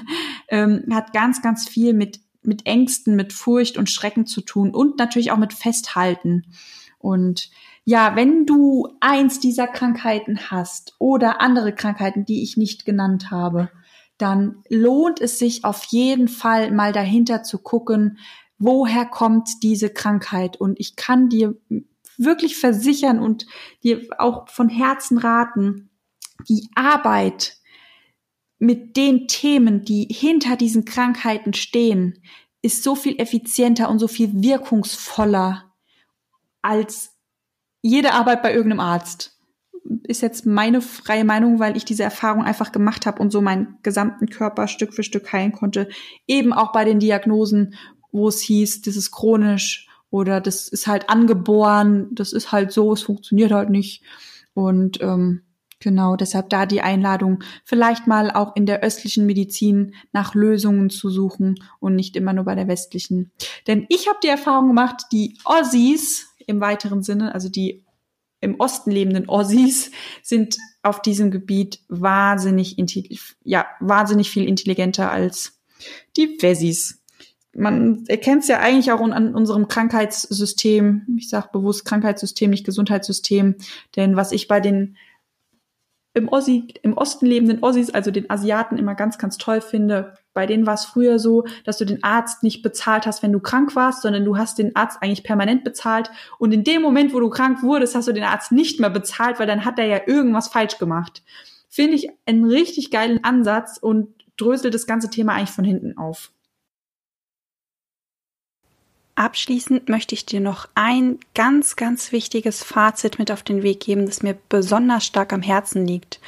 [0.50, 4.98] Ähm, hat ganz, ganz viel mit, mit Ängsten, mit Furcht und Schrecken zu tun und
[4.98, 6.46] natürlich auch mit Festhalten.
[7.00, 7.50] Und
[7.86, 13.69] ja, wenn du eins dieser Krankheiten hast oder andere Krankheiten, die ich nicht genannt habe,
[14.17, 18.19] dann lohnt es sich auf jeden Fall mal dahinter zu gucken,
[18.58, 20.58] woher kommt diese Krankheit?
[20.58, 21.56] Und ich kann dir
[22.18, 23.46] wirklich versichern und
[23.84, 25.89] dir auch von Herzen raten,
[26.48, 27.58] die Arbeit
[28.60, 32.22] mit den Themen, die hinter diesen Krankheiten stehen,
[32.62, 35.74] ist so viel effizienter und so viel wirkungsvoller
[36.62, 37.12] als
[37.82, 39.38] jede Arbeit bei irgendeinem Arzt.
[40.04, 43.80] Ist jetzt meine freie Meinung, weil ich diese Erfahrung einfach gemacht habe und so meinen
[43.84, 45.89] gesamten Körper Stück für Stück heilen konnte.
[46.26, 47.76] Eben auch bei den Diagnosen
[48.13, 52.93] wo es hieß, das ist chronisch oder das ist halt angeboren, das ist halt so,
[52.93, 54.04] es funktioniert halt nicht.
[54.54, 55.41] Und ähm,
[55.80, 61.10] genau, deshalb da die Einladung, vielleicht mal auch in der östlichen Medizin nach Lösungen zu
[61.10, 63.32] suchen und nicht immer nur bei der westlichen.
[63.67, 67.84] Denn ich habe die Erfahrung gemacht, die Ossis im weiteren Sinne, also die
[68.39, 69.89] im Osten lebenden Ossis,
[70.21, 72.78] sind auf diesem Gebiet wahnsinnig,
[73.43, 75.60] ja, wahnsinnig viel intelligenter als
[76.15, 77.03] die Wessis
[77.56, 81.06] man erkennt es ja eigentlich auch an unserem Krankheitssystem.
[81.18, 83.56] Ich sage bewusst Krankheitssystem, nicht Gesundheitssystem.
[83.96, 84.98] Denn was ich bei den
[86.16, 90.46] im, Ossi, im Osten lebenden Ossis, also den Asiaten, immer ganz, ganz toll finde, bei
[90.46, 93.76] denen war es früher so, dass du den Arzt nicht bezahlt hast, wenn du krank
[93.76, 96.12] warst, sondern du hast den Arzt eigentlich permanent bezahlt.
[96.38, 99.39] Und in dem Moment, wo du krank wurdest, hast du den Arzt nicht mehr bezahlt,
[99.39, 101.24] weil dann hat er ja irgendwas falsch gemacht.
[101.70, 106.33] Finde ich einen richtig geilen Ansatz und dröselt das ganze Thema eigentlich von hinten auf.
[109.15, 114.08] Abschließend möchte ich dir noch ein ganz, ganz wichtiges Fazit mit auf den Weg geben,
[114.08, 116.19] das mir besonders stark am Herzen liegt.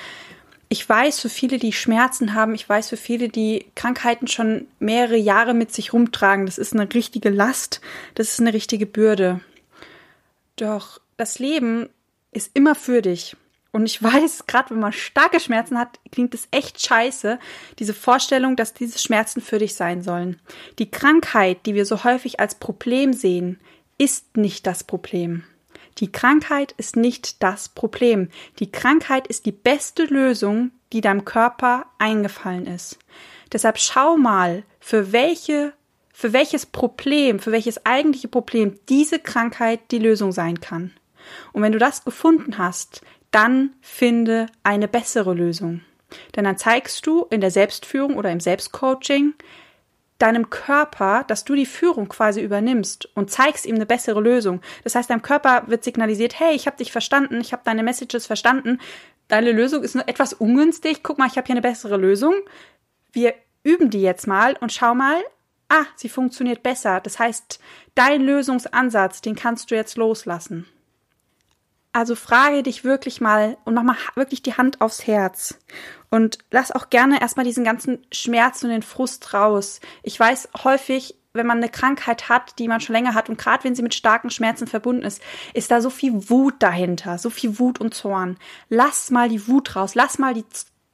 [0.69, 5.17] Ich weiß, für viele, die Schmerzen haben, ich weiß, für viele, die Krankheiten schon mehrere
[5.17, 7.81] Jahre mit sich rumtragen, das ist eine richtige Last,
[8.15, 9.41] das ist eine richtige Bürde.
[10.55, 11.89] Doch das Leben
[12.31, 13.35] ist immer für dich.
[13.75, 17.39] Und ich weiß, gerade wenn man starke Schmerzen hat, klingt es echt scheiße,
[17.77, 20.39] diese Vorstellung, dass diese Schmerzen für dich sein sollen.
[20.79, 23.59] Die Krankheit, die wir so häufig als Problem sehen,
[23.97, 25.43] ist nicht das Problem.
[25.97, 28.29] Die Krankheit ist nicht das Problem.
[28.59, 32.97] Die Krankheit ist die beste Lösung, die deinem Körper eingefallen ist.
[33.51, 35.73] Deshalb schau mal, für welche
[36.13, 40.93] für welches Problem, für welches eigentliche Problem diese Krankheit die Lösung sein kann.
[41.51, 43.01] Und wenn du das gefunden hast,
[43.35, 45.81] dann finde eine bessere Lösung.
[46.35, 49.33] Denn dann zeigst du in der Selbstführung oder im Selbstcoaching
[50.19, 54.61] deinem Körper, dass du die Führung quasi übernimmst und zeigst ihm eine bessere Lösung.
[54.85, 58.25] Das heißt, deinem Körper wird signalisiert, hey, ich habe dich verstanden, ich habe deine Messages
[58.25, 58.79] verstanden,
[59.27, 62.35] deine Lösung ist nur etwas ungünstig, guck mal, ich habe hier eine bessere Lösung.
[63.11, 65.21] Wir üben die jetzt mal und schau mal,
[65.67, 67.01] ah, sie funktioniert besser.
[67.01, 67.59] Das heißt,
[67.95, 70.65] dein Lösungsansatz, den kannst du jetzt loslassen.
[71.95, 75.57] Also frage dich wirklich mal und mach mal wirklich die Hand aufs Herz.
[76.09, 79.79] Und lass auch gerne erstmal diesen ganzen Schmerz und den Frust raus.
[80.03, 83.63] Ich weiß häufig, wenn man eine Krankheit hat, die man schon länger hat und gerade
[83.63, 85.21] wenn sie mit starken Schmerzen verbunden ist,
[85.53, 88.35] ist da so viel Wut dahinter, so viel Wut und Zorn.
[88.67, 90.43] Lass mal die Wut raus, lass mal die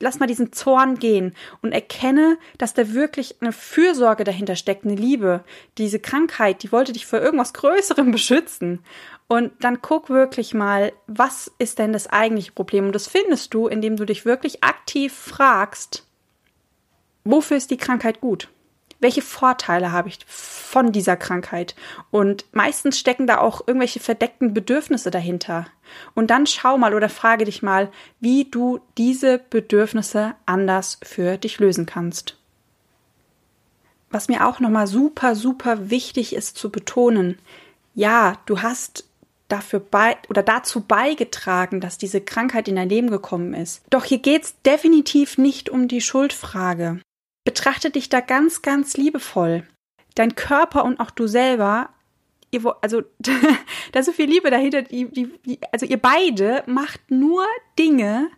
[0.01, 4.95] lass mal diesen Zorn gehen und erkenne, dass da wirklich eine Fürsorge dahinter steckt, eine
[4.95, 5.43] Liebe.
[5.77, 8.79] Diese Krankheit, die wollte dich vor irgendwas Größerem beschützen.
[9.31, 12.87] Und dann guck wirklich mal, was ist denn das eigentliche Problem?
[12.87, 16.05] Und das findest du, indem du dich wirklich aktiv fragst,
[17.23, 18.49] wofür ist die Krankheit gut?
[19.01, 21.75] welche Vorteile habe ich von dieser Krankheit?
[22.11, 25.65] Und meistens stecken da auch irgendwelche verdeckten Bedürfnisse dahinter.
[26.13, 31.59] Und dann schau mal oder frage dich mal, wie du diese Bedürfnisse anders für dich
[31.59, 32.37] lösen kannst.
[34.11, 37.39] Was mir auch nochmal super, super wichtig ist zu betonen,
[37.95, 39.05] ja, du hast
[39.51, 43.83] dafür bei oder dazu beigetragen, dass diese Krankheit in dein Leben gekommen ist.
[43.89, 47.01] Doch hier geht's definitiv nicht um die Schuldfrage.
[47.43, 49.63] Betrachte dich da ganz, ganz liebevoll.
[50.15, 51.89] Dein Körper und auch du selber,
[52.51, 53.01] ihr, also
[53.91, 57.45] da ist so viel Liebe dahinter, die, die, also ihr beide macht nur
[57.79, 58.29] Dinge,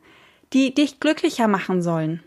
[0.53, 2.23] die dich glücklicher machen sollen.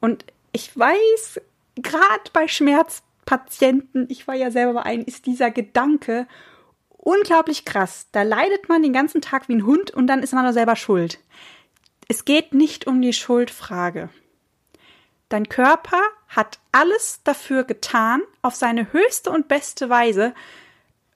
[0.00, 1.40] Und ich weiß,
[1.76, 6.26] gerade bei Schmerzpatienten, ich war ja selber bei einem, ist dieser Gedanke
[7.00, 8.06] unglaublich krass.
[8.12, 10.76] Da leidet man den ganzen Tag wie ein Hund und dann ist man nur selber
[10.76, 11.18] schuld.
[12.08, 14.10] Es geht nicht um die Schuldfrage.
[15.28, 20.34] Dein Körper hat alles dafür getan, auf seine höchste und beste Weise,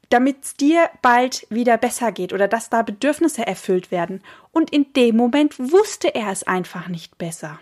[0.09, 4.23] damit es dir bald wieder besser geht oder dass da Bedürfnisse erfüllt werden.
[4.53, 7.59] Und in dem Moment wusste er es einfach nicht besser.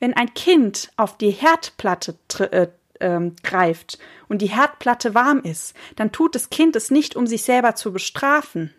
[0.00, 2.18] Wenn ein Kind auf die Herdplatte
[2.50, 2.68] äh,
[3.00, 7.42] äh, greift und die Herdplatte warm ist, dann tut das Kind es nicht, um sich
[7.42, 8.74] selber zu bestrafen.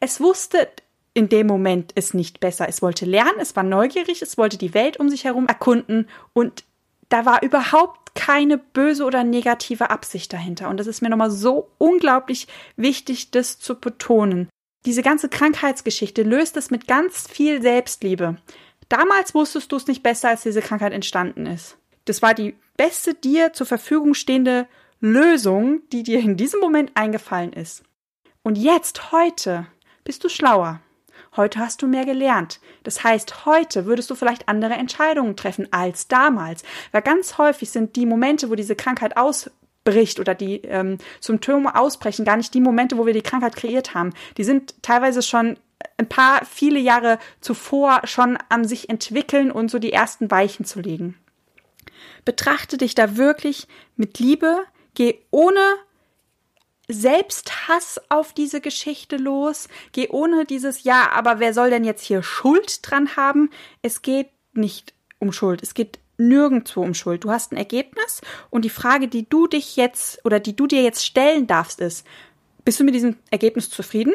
[0.00, 0.68] Es wusste
[1.14, 2.68] in dem Moment es nicht besser.
[2.68, 6.64] Es wollte lernen, es war neugierig, es wollte die Welt um sich herum erkunden und
[7.08, 10.68] da war überhaupt keine böse oder negative Absicht dahinter.
[10.68, 14.48] Und das ist mir nochmal so unglaublich wichtig, das zu betonen.
[14.86, 18.36] Diese ganze Krankheitsgeschichte löst es mit ganz viel Selbstliebe.
[18.88, 21.76] Damals wusstest du es nicht besser, als diese Krankheit entstanden ist.
[22.04, 24.66] Das war die beste dir zur Verfügung stehende
[25.00, 27.82] Lösung, die dir in diesem Moment eingefallen ist.
[28.42, 29.66] Und jetzt, heute,
[30.04, 30.80] bist du schlauer.
[31.36, 32.60] Heute hast du mehr gelernt.
[32.84, 36.62] Das heißt, heute würdest du vielleicht andere Entscheidungen treffen als damals.
[36.92, 42.24] Weil ganz häufig sind die Momente, wo diese Krankheit ausbricht oder die ähm, Symptome ausbrechen,
[42.24, 44.12] gar nicht die Momente, wo wir die Krankheit kreiert haben.
[44.36, 45.58] Die sind teilweise schon
[45.96, 50.80] ein paar viele Jahre zuvor schon an sich entwickeln und so die ersten Weichen zu
[50.80, 51.16] legen.
[52.24, 54.64] Betrachte dich da wirklich mit Liebe,
[54.94, 55.60] geh ohne
[56.88, 59.68] Selbsthass auf diese Geschichte los.
[59.92, 63.50] Geh ohne dieses Ja, aber wer soll denn jetzt hier Schuld dran haben?
[63.82, 65.62] Es geht nicht um Schuld.
[65.62, 67.24] Es geht nirgendwo um Schuld.
[67.24, 70.82] Du hast ein Ergebnis und die Frage, die du dich jetzt oder die du dir
[70.82, 72.06] jetzt stellen darfst, ist,
[72.64, 74.14] bist du mit diesem Ergebnis zufrieden?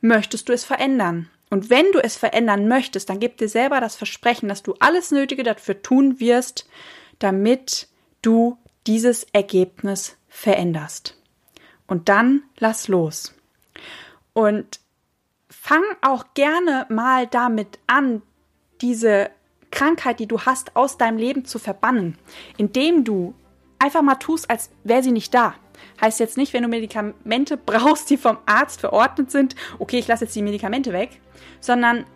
[0.00, 1.30] Möchtest du es verändern?
[1.54, 5.12] Und wenn du es verändern möchtest, dann gib dir selber das Versprechen, dass du alles
[5.12, 6.68] Nötige dafür tun wirst,
[7.20, 7.86] damit
[8.22, 11.16] du dieses Ergebnis veränderst
[11.86, 13.36] und dann lass los.
[14.32, 14.80] Und
[15.48, 18.22] fang auch gerne mal damit an,
[18.80, 19.30] diese
[19.70, 22.18] Krankheit, die du hast, aus deinem Leben zu verbannen,
[22.56, 23.32] indem du
[23.84, 25.54] einfach mal tust, als wäre sie nicht da.
[26.00, 30.24] Heißt jetzt nicht, wenn du Medikamente brauchst, die vom Arzt verordnet sind, okay, ich lasse
[30.24, 31.20] jetzt die Medikamente weg,
[31.60, 32.06] sondern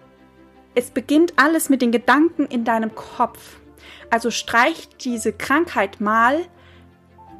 [0.74, 3.58] es beginnt alles mit den Gedanken in deinem Kopf.
[4.10, 6.46] Also streich diese Krankheit mal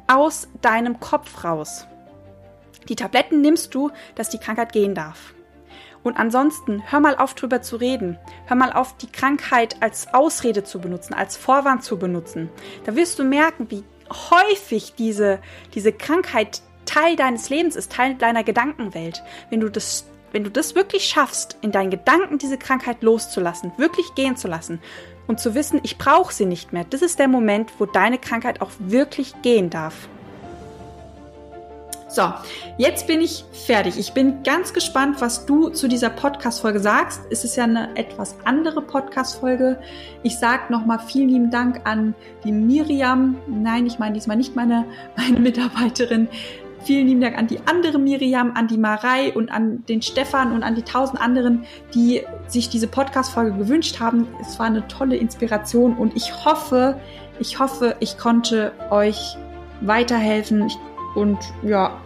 [0.07, 1.87] aus deinem Kopf raus.
[2.87, 5.33] Die Tabletten nimmst du, dass die Krankheit gehen darf.
[6.01, 8.17] Und ansonsten hör mal auf drüber zu reden.
[8.45, 12.49] Hör mal auf, die Krankheit als Ausrede zu benutzen, als Vorwand zu benutzen.
[12.85, 15.39] Da wirst du merken, wie häufig diese,
[15.73, 19.21] diese Krankheit Teil deines Lebens ist, Teil deiner Gedankenwelt.
[19.51, 24.15] Wenn du das, wenn du das wirklich schaffst, in deinen Gedanken diese Krankheit loszulassen, wirklich
[24.15, 24.81] gehen zu lassen
[25.27, 28.61] und zu wissen, ich brauche sie nicht mehr, das ist der Moment, wo deine Krankheit
[28.61, 30.09] auch wirklich gehen darf.
[32.11, 32.23] So,
[32.79, 33.99] jetzt bin ich fertig.
[33.99, 37.21] Ich bin ganz gespannt, was du zu dieser Podcast-Folge sagst.
[37.29, 39.79] Es ist ja eine etwas andere Podcast-Folge.
[40.23, 43.37] Ich sage nochmal vielen lieben Dank an die Miriam.
[43.45, 44.85] Nein, ich meine diesmal nicht meine,
[45.17, 46.27] meine Mitarbeiterin.
[46.83, 50.63] Vielen lieben Dank an die andere Miriam, an die Marei und an den Stefan und
[50.63, 54.27] an die tausend anderen, die sich diese Podcast-Folge gewünscht haben.
[54.41, 56.99] Es war eine tolle Inspiration und ich hoffe,
[57.37, 59.37] ich hoffe, ich konnte euch
[59.81, 60.65] weiterhelfen.
[60.65, 60.77] Ich
[61.19, 61.99] und ja,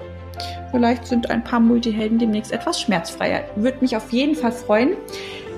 [0.72, 3.43] Vielleicht sind ein paar Multihelden demnächst etwas schmerzfreier.
[3.55, 4.95] Würde mich auf jeden Fall freuen.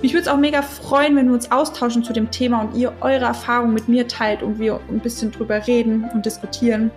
[0.01, 2.93] Mich würde es auch mega freuen, wenn wir uns austauschen zu dem Thema und ihr
[2.99, 6.91] eure Erfahrungen mit mir teilt und wir ein bisschen drüber reden und diskutieren.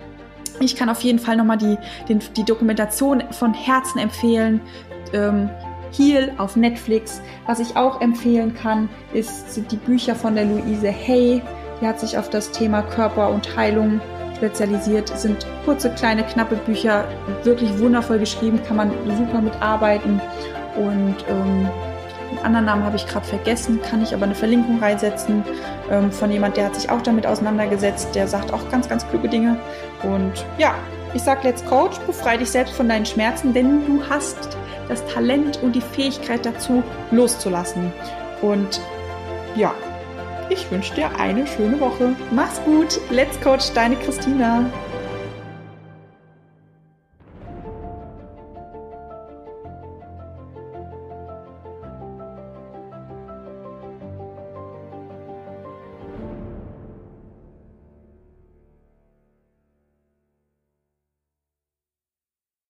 [0.61, 1.79] Ich kann auf jeden Fall nochmal die,
[2.09, 4.61] die Dokumentation von Herzen empfehlen.
[5.13, 5.49] Ähm,
[5.97, 7.23] Heal auf Netflix.
[7.47, 11.41] Was ich auch empfehlen kann, ist, sind die Bücher von der Luise Hay.
[11.81, 14.01] Die hat sich auf das Thema Körper und Heilung
[14.39, 15.17] spezialisiert.
[15.19, 17.05] Sind kurze, kleine, knappe Bücher,
[17.45, 20.21] wirklich wundervoll geschrieben, kann man super mitarbeiten.
[20.77, 21.69] Und ähm,
[22.31, 25.45] einen anderen Namen habe ich gerade vergessen, kann ich aber eine Verlinkung reinsetzen
[25.91, 29.29] ähm, von jemand, der hat sich auch damit auseinandergesetzt, der sagt auch ganz, ganz kluge
[29.29, 29.57] Dinge.
[30.03, 30.75] Und ja,
[31.15, 34.57] ich sage Let's Coach, befreie dich selbst von deinen Schmerzen, denn du hast
[34.89, 37.93] das Talent und die Fähigkeit dazu, loszulassen.
[38.43, 38.81] Und
[39.57, 39.75] ja,
[40.51, 42.15] ich wünsche dir eine schöne Woche.
[42.31, 43.01] Mach's gut.
[43.11, 44.71] Let's Coach, deine Christina.